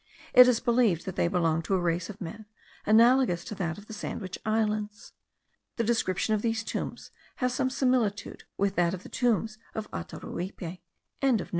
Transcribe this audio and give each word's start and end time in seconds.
It 0.33 0.47
is 0.47 0.59
believed 0.59 1.05
they 1.05 1.27
belong 1.27 1.61
to 1.61 1.75
a 1.75 1.79
race 1.79 2.09
of 2.09 2.19
men 2.19 2.47
analogous 2.87 3.43
to 3.45 3.53
that 3.53 3.77
of 3.77 3.85
the 3.85 3.93
Sandwich 3.93 4.39
Islands. 4.47 5.13
The 5.75 5.83
description 5.83 6.33
of 6.33 6.41
these 6.41 6.63
tombs 6.63 7.11
has 7.35 7.53
some 7.53 7.69
similitude 7.69 8.45
with 8.57 8.73
that 8.77 8.95
of 8.95 9.03
the 9.03 9.09
tombs 9.09 9.59
of 9.75 9.91
Ataruipe.) 9.91 10.79